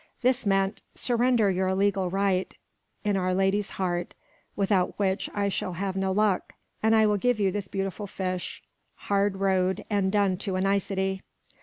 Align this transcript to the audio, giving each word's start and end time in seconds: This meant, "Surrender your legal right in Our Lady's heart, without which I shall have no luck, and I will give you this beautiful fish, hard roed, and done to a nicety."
This 0.23 0.47
meant, 0.47 0.81
"Surrender 0.95 1.51
your 1.51 1.75
legal 1.75 2.09
right 2.09 2.51
in 3.03 3.15
Our 3.15 3.35
Lady's 3.35 3.69
heart, 3.77 4.15
without 4.55 4.97
which 4.97 5.29
I 5.31 5.47
shall 5.47 5.73
have 5.73 5.95
no 5.95 6.11
luck, 6.11 6.53
and 6.81 6.95
I 6.95 7.05
will 7.05 7.17
give 7.17 7.39
you 7.39 7.51
this 7.51 7.67
beautiful 7.67 8.07
fish, 8.07 8.63
hard 8.95 9.35
roed, 9.35 9.85
and 9.91 10.11
done 10.11 10.37
to 10.37 10.55
a 10.55 10.61
nicety." 10.61 11.21